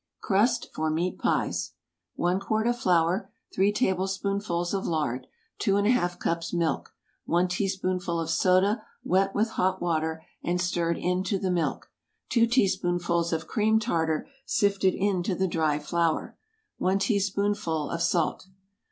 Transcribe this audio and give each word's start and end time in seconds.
CRUST 0.19 0.73
FOR 0.73 0.89
MEAT 0.89 1.19
PIES. 1.19 1.73
✠ 1.73 1.73
1 2.15 2.39
quart 2.39 2.65
of 2.65 2.75
flour. 2.75 3.29
3 3.53 3.71
tablespoonfuls 3.71 4.73
of 4.73 4.87
lard. 4.87 5.27
2½ 5.61 6.17
cups 6.17 6.51
milk. 6.53 6.95
1 7.25 7.47
teaspoonful 7.49 8.19
of 8.19 8.31
soda 8.31 8.83
wet 9.03 9.35
with 9.35 9.51
hot 9.51 9.79
water, 9.79 10.25
and 10.43 10.59
stirred 10.59 10.97
into 10.97 11.37
the 11.37 11.51
milk. 11.51 11.91
2 12.29 12.47
teaspoonfuls 12.47 13.31
of 13.31 13.45
cream 13.45 13.77
tartar 13.79 14.27
sifted 14.43 14.95
into 14.95 15.35
the 15.35 15.47
dry 15.47 15.77
flour. 15.77 16.35
1 16.79 16.97
teaspoonful 16.97 17.91
of 17.91 18.01
salt. 18.01 18.47